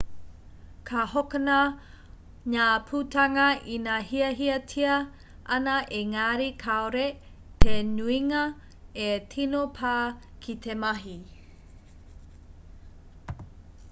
ka 0.89 1.01
hokona 1.09 1.57
ngā 2.53 2.69
putanga 2.87 3.43
ina 3.75 3.97
hiahiatia 4.13 4.95
ana 5.59 5.75
ēngari 6.01 6.47
kāore 6.65 7.05
te 7.67 7.77
nuinga 7.93 8.43
e 9.07 9.11
tino 9.37 9.63
pā 9.79 9.95
ki 10.47 10.57
te 10.67 10.81
mahi 10.87 11.17